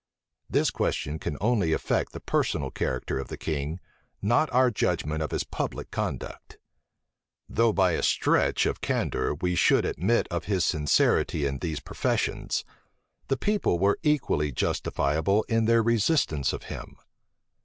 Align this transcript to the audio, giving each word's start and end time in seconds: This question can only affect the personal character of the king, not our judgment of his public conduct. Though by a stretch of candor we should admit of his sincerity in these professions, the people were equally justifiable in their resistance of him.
This 0.49 0.71
question 0.71 1.19
can 1.19 1.37
only 1.39 1.73
affect 1.73 2.11
the 2.11 2.19
personal 2.19 2.71
character 2.71 3.19
of 3.19 3.27
the 3.27 3.37
king, 3.37 3.79
not 4.19 4.51
our 4.51 4.71
judgment 4.71 5.21
of 5.21 5.29
his 5.29 5.43
public 5.43 5.91
conduct. 5.91 6.57
Though 7.47 7.71
by 7.71 7.91
a 7.91 8.01
stretch 8.01 8.65
of 8.65 8.81
candor 8.81 9.35
we 9.35 9.53
should 9.53 9.85
admit 9.85 10.27
of 10.31 10.45
his 10.45 10.65
sincerity 10.65 11.45
in 11.45 11.59
these 11.59 11.81
professions, 11.81 12.65
the 13.27 13.37
people 13.37 13.77
were 13.77 13.99
equally 14.01 14.51
justifiable 14.51 15.43
in 15.47 15.65
their 15.65 15.83
resistance 15.83 16.51
of 16.51 16.63
him. 16.63 16.95